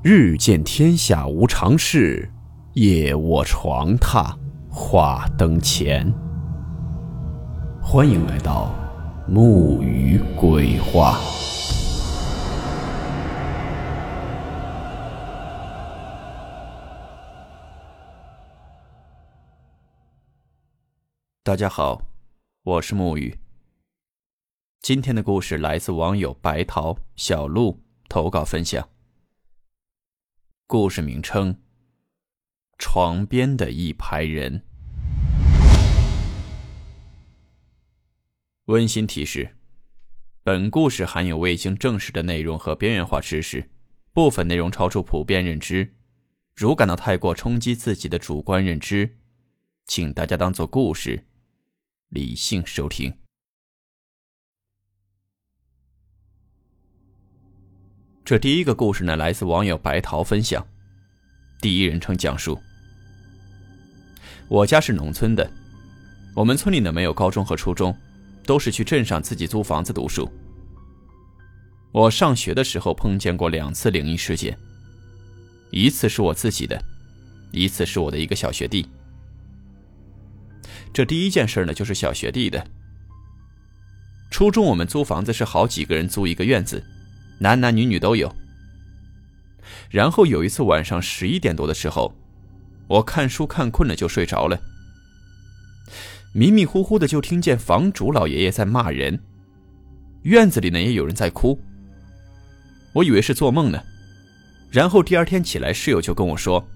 [0.00, 2.30] 日见天下无常事，
[2.74, 4.32] 夜卧床榻
[4.70, 6.08] 话灯前。
[7.82, 8.72] 欢迎来到
[9.26, 11.18] 木鱼鬼话。
[21.42, 22.00] 大家好，
[22.62, 23.36] 我是木鱼。
[24.80, 28.88] 今天的故事来自网友白桃小鹿投稿分享。
[30.70, 31.56] 故事名称：
[32.76, 34.66] 床边的一排人。
[38.66, 39.56] 温馨提示：
[40.42, 43.70] 本故事含有未经证实的内容和边缘化知识，
[44.12, 45.94] 部分内容超出普遍认知。
[46.54, 49.16] 如感到太过冲击自己的主观认知，
[49.86, 51.24] 请大家当做故事，
[52.10, 53.16] 理性收听。
[58.28, 60.62] 这第一个故事呢，来自网友白桃分享，
[61.62, 62.60] 第一人称讲述。
[64.48, 65.50] 我家是农村的，
[66.34, 67.96] 我们村里呢没有高中和初中，
[68.44, 70.30] 都是去镇上自己租房子读书。
[71.90, 74.54] 我上学的时候碰见过两次灵异事件，
[75.70, 76.78] 一次是我自己的，
[77.50, 78.86] 一次是我的一个小学弟。
[80.92, 82.62] 这第一件事呢，就是小学弟的。
[84.30, 86.84] 初中我们租房子是好几个人租一个院子。
[87.38, 88.34] 男男女女都有。
[89.90, 92.14] 然后有一次晚上十一点多的时候，
[92.86, 94.60] 我看书看困了就睡着了，
[96.32, 99.18] 迷迷糊糊的就听见房主老爷爷在骂人，
[100.22, 101.58] 院子里呢也有人在哭。
[102.94, 103.82] 我以为是做梦呢，
[104.70, 106.66] 然后第二天起来，室友就跟我说，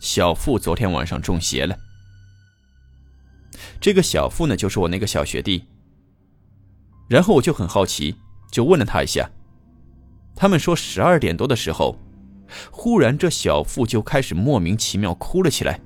[0.00, 1.76] 小付昨天晚上中邪了。
[3.80, 5.64] 这个小付呢就是我那个小学弟。
[7.08, 8.16] 然后我就很好奇，
[8.50, 9.30] 就问了他一下。
[10.34, 11.96] 他们说，十二点多的时候，
[12.70, 15.80] 忽然这小付就开始莫名其妙哭了起来，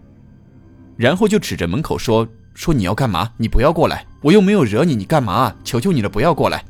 [0.96, 3.32] 然后就指着门口说：“说你要干嘛？
[3.36, 4.06] 你不要过来！
[4.22, 5.54] 我又没有惹你，你干嘛？
[5.62, 6.64] 求求你了，不要过来！”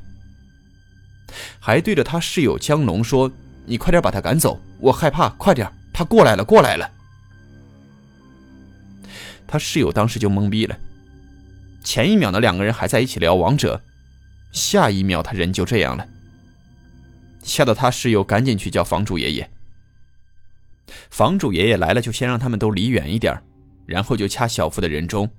[1.60, 3.30] 还对着他室友江龙说
[3.66, 5.70] ：“你快点把他赶走，我害怕，快点！
[5.92, 6.90] 他过来了，过来了！”
[9.46, 10.76] 他室友当时就懵逼了，
[11.84, 13.80] 前一秒呢两个人还在一起聊王者，
[14.50, 16.06] 下一秒他人就这样了。
[17.46, 19.50] 吓得他室友赶紧去叫房主爷爷。
[21.10, 23.40] 房主爷爷来了，就先让他们都离远一点，
[23.86, 25.30] 然后就掐小夫的人中，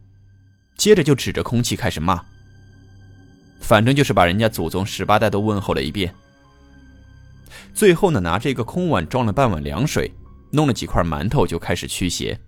[0.78, 2.24] 接着就指着空气开始骂。
[3.60, 6.14] 反正就是把人家祖宗十八代都问候了一遍。
[7.74, 10.10] 最后呢，拿着一个空碗装了半碗凉水，
[10.52, 12.40] 弄了几块馒头，就开始驱邪。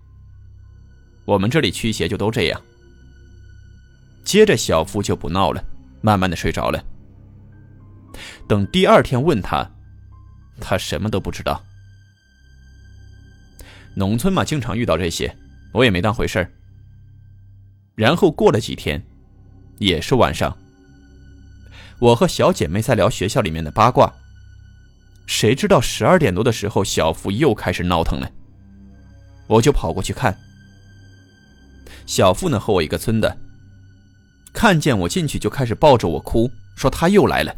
[1.26, 2.60] 我们这里驱邪就都这样。
[4.24, 5.62] 接着小夫就不闹了，
[6.00, 6.82] 慢慢的睡着了。
[8.50, 9.64] 等第二天问他，
[10.60, 11.64] 他什么都不知道。
[13.94, 15.32] 农村嘛，经常遇到这些，
[15.72, 16.50] 我也没当回事儿。
[17.94, 19.00] 然后过了几天，
[19.78, 20.58] 也是晚上，
[22.00, 24.12] 我和小姐妹在聊学校里面的八卦。
[25.28, 28.28] 谁知道十二点多的时候，小付又开始闹腾了，
[29.46, 30.36] 我就跑过去看。
[32.04, 33.38] 小付呢和我一个村的，
[34.52, 37.54] 看见我进去就开始抱着我哭，说他又来了。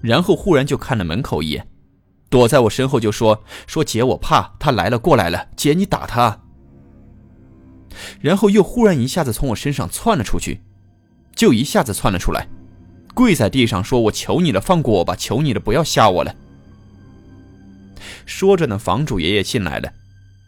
[0.00, 1.68] 然后忽然就看了门口一眼，
[2.30, 6.40] 躲在我身后就说：“说姐，我怕他来了，过来了，姐你打他。”
[8.20, 10.60] 然后又忽然一下子从我身上窜了出去，
[11.34, 12.46] 就一下子窜了出来，
[13.14, 16.34] 跪在地上说：“我求你了，放过我吧，求你了，不要吓我了。”
[18.24, 19.92] 说着呢，房主爷爷进来了，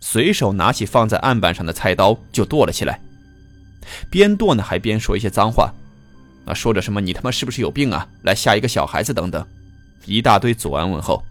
[0.01, 3.01] 随手拿起放在案板上的菜刀就剁了起来，
[4.11, 5.73] 边剁呢还边说一些脏话。
[6.47, 8.09] 啊，说着什么你他妈是不是有病啊？
[8.23, 9.47] 来吓一个小孩子等等，
[10.07, 11.23] 一大堆左安问候，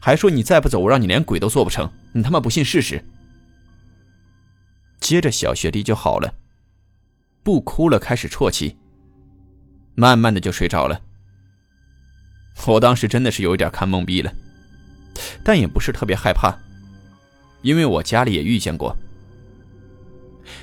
[0.00, 1.90] 还说你再不走，我让你连鬼都做不成。
[2.12, 3.04] 你他妈不信试试。
[5.00, 6.32] 接着小学弟就好了，
[7.42, 8.76] 不哭了，开始啜泣，
[9.94, 11.00] 慢慢的就睡着了。
[12.66, 14.32] 我当时真的是有一点看懵逼了，
[15.44, 16.56] 但也不是特别害怕，
[17.62, 18.96] 因为我家里也遇见过。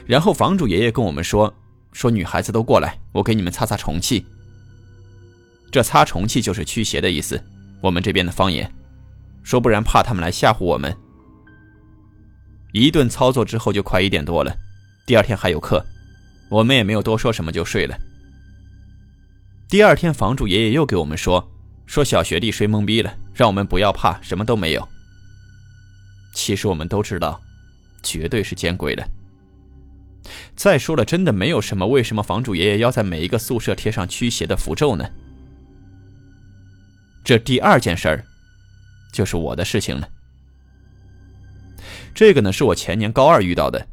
[0.05, 1.53] 然后房主爷爷跟我们说。
[1.93, 4.25] 说女孩子都过来，我给你们擦擦虫气。
[5.71, 7.41] 这擦虫气就是驱邪的意思，
[7.81, 8.69] 我们这边的方言。
[9.43, 10.95] 说不然怕他们来吓唬我们。
[12.71, 14.55] 一顿操作之后就快一点多了，
[15.05, 15.85] 第二天还有课，
[16.49, 17.95] 我们也没有多说什么就睡了。
[19.67, 21.51] 第二天房主爷爷又给我们说，
[21.85, 24.87] 说小学弟睡懵逼了，让我们不要怕，什么都没有。
[26.33, 27.41] 其实我们都知道，
[28.01, 29.05] 绝对是见鬼了。
[30.55, 35.09] 再说了，真的没有什么，为什么房主爷爷要在每一个宿舍贴上驱邪的符咒呢？
[37.23, 38.25] 这第二件事儿，
[39.13, 40.07] 就是我的事情了。
[42.13, 43.87] 这个呢，是我前年高二遇到的。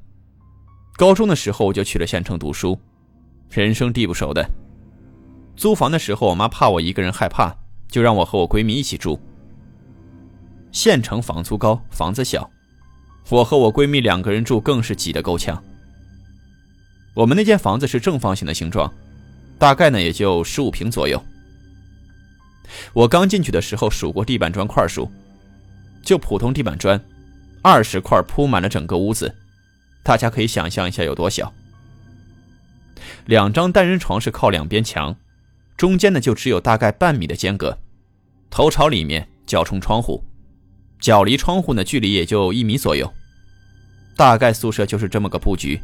[0.97, 2.79] 高中的时候我就去了县城读书，
[3.51, 4.49] 人生地不熟的。
[5.57, 7.55] 租房的时候，我妈怕我一个人害怕，
[7.89, 9.19] 就让我和我闺蜜一起住。
[10.73, 12.49] 县城房租高，房子小，
[13.31, 15.63] 我和我闺蜜两个人住更是挤得够呛。
[17.15, 18.93] 我们那间房子是正方形的形状，
[19.59, 21.23] 大概呢也就十五平左右。
[22.93, 25.11] 我刚进去的时候数过地板砖块数，
[26.03, 27.01] 就普通地板砖，
[27.63, 29.35] 二十块铺满了整个屋子，
[30.05, 31.53] 大家可以想象一下有多小。
[33.27, 35.17] 两张单人床是靠两边墙，
[35.77, 37.77] 中间呢就只有大概半米的间隔，
[38.51, 40.25] 头朝里面，脚冲窗户，
[41.01, 43.13] 脚离窗户呢距离也就一米左右，
[44.17, 45.81] 大概宿舍就是这么个布局。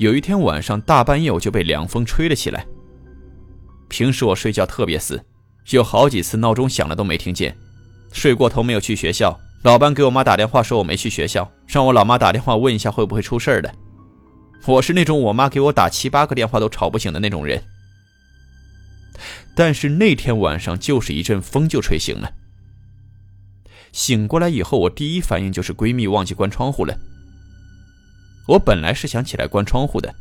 [0.00, 2.66] 有一天晚上大半夜我就被凉风吹了起来。
[3.86, 5.22] 平时我睡觉特别死，
[5.72, 7.54] 有好几次闹钟响了都没听见，
[8.10, 9.38] 睡过头没有去学校。
[9.62, 13.70] 老班给我妈打电话说我没去学校，让我老妈打电话问一下会不会出事的。
[14.66, 17.62] 我是那种我妈给我打七八个电话都吵不醒的那种人。
[19.54, 22.32] 但是那天晚上就是一阵风就吹醒了。
[23.92, 26.98] 醒过来以后，我第一反应就是闺蜜忘记关窗户了。
[28.50, 30.12] 我本来是想起来关窗户的，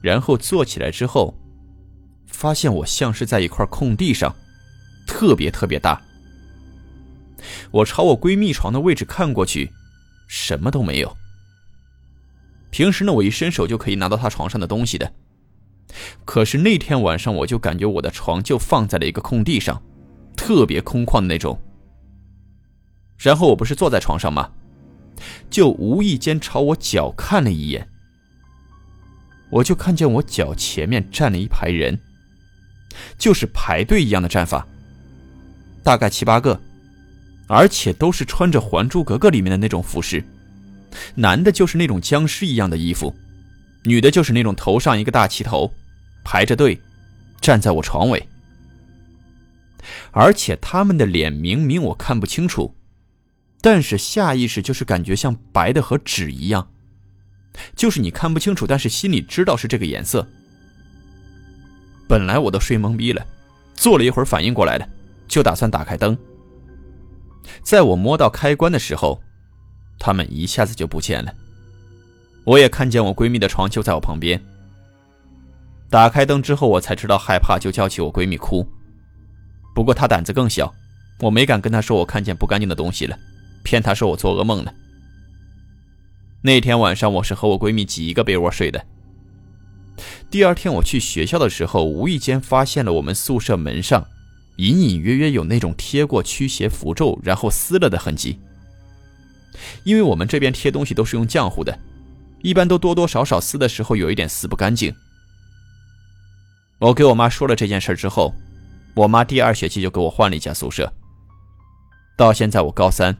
[0.00, 1.34] 然后坐起来之后。
[2.26, 4.34] 发现我像是在一块空地上，
[5.06, 6.00] 特别特别大。
[7.70, 9.70] 我朝我闺蜜床的位置看过去，
[10.26, 11.16] 什么都没有。
[12.70, 15.12] 平时呢，我一伸手就可以拿到她床上的东西的，
[16.24, 19.80] 可是那天晚上我就感觉我的床就放在了一个空地上，
[20.34, 21.60] 特别空旷的那种。
[23.18, 24.50] 然后我不是坐在床上吗？
[25.50, 27.88] 就无意间朝我脚看了一眼，
[29.50, 31.98] 我就看见我脚前面站了一排人。
[33.16, 34.66] 就是排队一样的战法，
[35.82, 36.60] 大概七八个，
[37.46, 40.22] 而且都是穿着《还珠格格》里面的那种服饰，
[41.14, 43.16] 男的就是那种僵尸一样的衣服，
[43.84, 45.72] 女的就是那种头上一个大旗头，
[46.22, 46.78] 排着队，
[47.40, 48.22] 站在我床尾，
[50.10, 52.74] 而且他们的脸明明我看不清楚，
[53.62, 56.68] 但是下意识就是感觉像白的和纸一样，
[57.76, 60.26] 就是你看不清楚，但是心里知道是这个颜色。
[62.08, 63.24] 本来我都睡懵逼了，
[63.74, 64.86] 坐了一会儿反应过来了，
[65.28, 66.18] 就打算打开灯。
[67.62, 69.22] 在我摸到开关的时候，
[69.98, 71.32] 他们一下子就不见了。
[72.44, 74.42] 我也看见我闺蜜的床就在我旁边。
[75.88, 78.66] 打开灯之后，我才知道害怕，就叫起我闺蜜哭。
[79.72, 80.74] 不过她胆子更小，
[81.20, 83.16] 我没敢跟她说我看见不干净的东西了，
[83.62, 84.74] 骗他说我做噩梦了。
[86.42, 88.84] 那天晚上我是和我闺蜜挤一个被窝睡的。
[90.30, 94.04] 第二天我去学校的时候，无意间发现了我们宿舍门上
[94.56, 98.38] 隐隐约约有那种贴过驱邪符咒，然后撕了的痕迹。
[99.84, 101.78] 因为我们这边贴东西都是用浆糊的，
[102.42, 104.92] 一般都多多少少撕的时候有一点撕不干净。
[106.78, 108.34] 我给我妈说了这件事之后，
[108.94, 110.92] 我妈第二学期就给我换了一家宿舍。
[112.16, 113.16] 到现在我高三，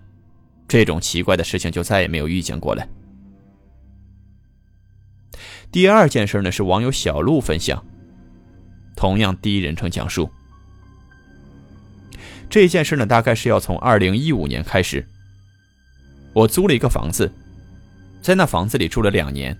[0.73, 2.89] 这种奇怪的事情就再也没有遇见过了。
[5.71, 7.85] 第二件事呢，是网友小鹿分享，
[8.97, 10.31] 同样第一人称讲述。
[12.49, 15.07] 这件事呢，大概是要从二零一五年开始。
[16.33, 17.31] 我租了一个房子，
[18.23, 19.55] 在那房子里住了两年。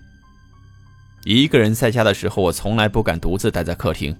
[1.25, 4.17] 一个人在家的时候，我从来不敢独自待在客厅。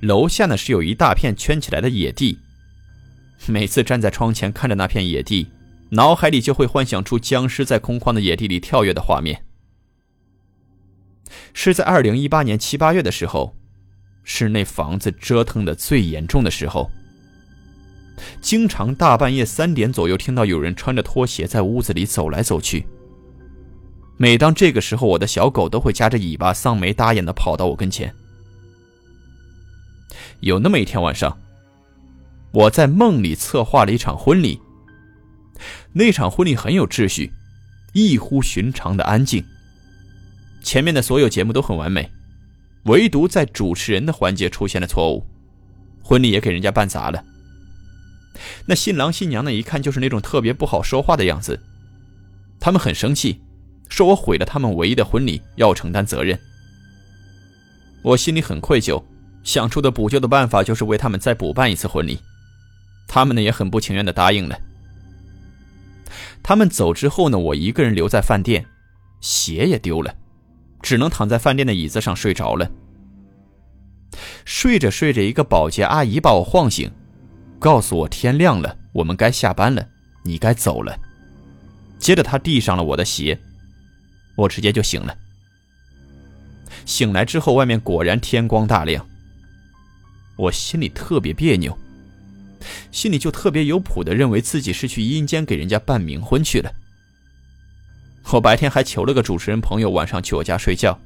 [0.00, 2.38] 楼下呢是有一大片圈起来的野地，
[3.46, 5.48] 每次站在窗前看着那片野地，
[5.94, 9.44] 脑海里就会幻想出僵尸在空旷的野地里跳跃的画面。
[11.52, 13.54] 是在二零一八年七八月的时候，
[14.24, 16.90] 是那房子折腾的最严重的时候。
[18.40, 22.86] 经常大半夜三点左右听到有人穿着拖鞋在屋子里走来走去。
[24.16, 28.12] 每当这个时候，我的小狗都会夹着尾巴丧眉耷眼的跑到我跟前。
[30.40, 31.38] 有那么一天晚上，
[32.52, 34.60] 我在梦里策划了一场婚礼。
[35.92, 37.32] 那场婚礼很有秩序，
[37.92, 39.44] 异乎寻常的安静。
[40.62, 42.10] 前面的所有节目都很完美，
[42.84, 45.26] 唯独在主持人的环节出现了错误，
[46.02, 47.22] 婚礼也给人家办砸了。
[48.66, 51.60] 那新郎新娘呢，一看就是那种特别不好说话的样子，
[52.58, 53.40] 他们很生气，
[53.88, 56.38] 说我毁了他们唯一的婚礼，要承担责任。
[58.02, 59.02] 我心里很愧疚，
[59.44, 62.18] 想出的补救的办法就是为他们再补办一次婚礼，
[63.06, 64.58] 他们呢也很不情愿的答应了。
[66.42, 68.64] 他们走之后呢，我一个人留在饭店，
[69.20, 70.14] 鞋也丢了。
[70.82, 72.70] 只能躺在饭店的椅子上睡着了。
[74.44, 76.90] 睡着睡着，一个保洁阿姨把我晃醒，
[77.58, 79.88] 告诉我天亮了，我们该下班了，
[80.22, 80.94] 你该走了。
[81.98, 83.38] 接着她递上了我的鞋，
[84.36, 85.16] 我直接就醒了。
[86.84, 89.06] 醒来之后，外面果然天光大亮。
[90.36, 91.74] 我心里特别别扭，
[92.90, 96.72] 心里就特别有谱的认为自己是去阴间给人家办冥婚去了。
[98.32, 100.98] 我白天还求了个主持人朋友晚上去我家睡觉，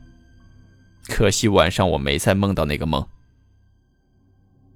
[1.09, 3.07] 可惜晚上我没再梦到那个梦。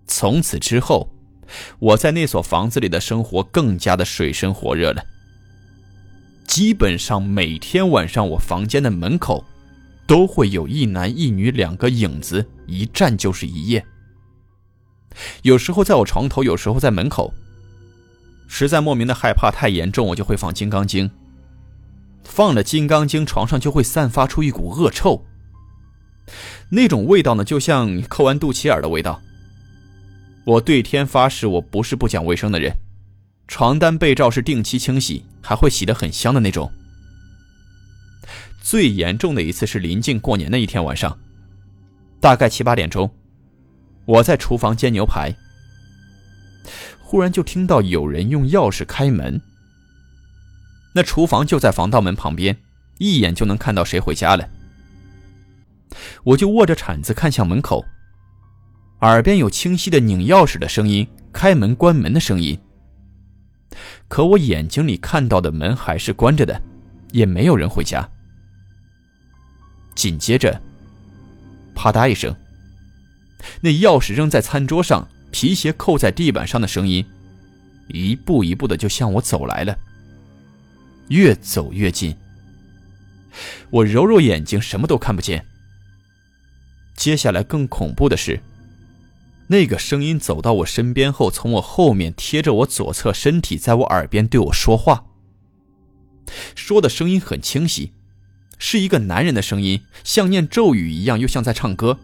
[0.06, 1.08] 从此之后，
[1.78, 5.04] 我在那所房子里的生活更加的水深火热了。
[6.46, 9.42] 基本上每天晚上，我房间的门口
[10.06, 13.82] 都会有一男一女两个影子，一站就是一夜。
[15.42, 17.32] 有时候在我床头，有时候在门口。
[18.48, 21.08] 实在莫名的害怕太严重，我就会放《金刚经》。
[22.22, 25.24] 放了《金刚经》，床上就会散发出一股恶臭。
[26.68, 29.20] 那种味道呢，就像抠完肚脐眼的味道。
[30.44, 32.72] 我对天发誓，我不是不讲卫生的人，
[33.48, 36.70] 床单被罩是定期清洗，还会洗得很香的那种。
[38.60, 41.18] 最严重的一次是临近过年的一天晚上，
[42.20, 43.10] 大概七八点钟，
[44.04, 45.34] 我在厨房煎牛排，
[47.00, 49.40] 忽然就听到有人用钥匙开门。
[50.94, 52.56] 那厨房就在防盗门旁边，
[52.98, 54.48] 一眼就能看到谁回家了。
[56.24, 57.84] 我就握着铲子看向门口。
[59.00, 62.58] 耳边有清晰的拧钥匙的声音，开门关门的声音。
[64.06, 66.60] 可我眼睛里看到的门还是关着的，
[67.12, 68.08] 也没有人回家。
[69.94, 70.60] 紧接着，
[71.74, 72.34] 啪嗒一声，
[73.60, 77.04] 那钥匙扔在餐桌上，皮鞋扣在地板上的声音，
[77.88, 79.78] 一步一步的就向我走来了，
[81.08, 82.16] 越走越近。
[83.70, 85.44] 我揉揉眼睛，什么都看不见。
[86.94, 88.40] 接下来更恐怖的是。
[89.48, 95.04] 那个声音走到我身边后，从我后面贴着我左侧身体，在我耳边对我说话。
[96.54, 97.92] 说的声音很清晰，
[98.58, 101.98] 是一个男人的声音，像念咒语一样，又像在唱歌。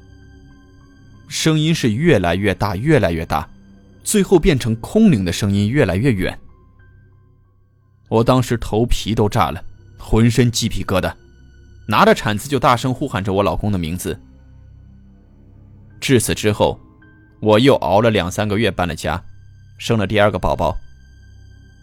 [1.28, 3.48] 声音是越来越大，越来越大，
[4.02, 6.36] 最后变成空灵的声音，越来越远。
[8.08, 9.62] 我当时头皮都炸了，
[9.98, 11.12] 浑身鸡皮疙瘩，
[11.86, 14.18] 拿着铲子就大声呼喊着我老公的名字。
[16.00, 16.80] 至此之后。
[17.40, 19.22] 我又熬了两三个月，搬了家，
[19.78, 20.76] 生了第二个宝宝。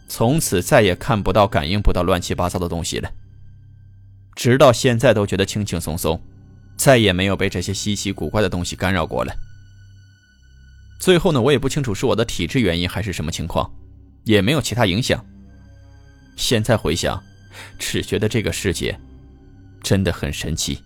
[0.09, 3.09] 从此再也看不到、感应不到乱七八糟的东西了。
[4.35, 6.21] 直到现在都觉得轻轻松松，
[6.77, 9.33] 再也没有被这些稀奇古怪的东西干扰过了。
[10.99, 13.69] 最后呢，我也不清楚是我的体质原因还是什么情况，
[14.23, 15.23] 也没有其他影响。
[16.35, 17.21] 现在回想，
[17.77, 18.97] 只觉得这个世界
[19.81, 20.79] 真的很神奇。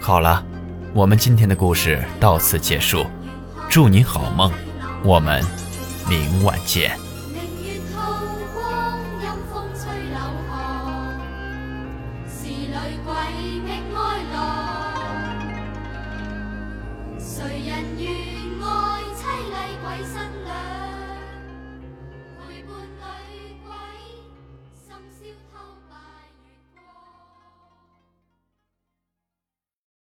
[0.00, 0.44] 好了，
[0.92, 3.06] 我们今天的故事到此结束，
[3.70, 4.52] 祝你好梦，
[5.02, 5.42] 我们
[6.08, 7.13] 明晚见。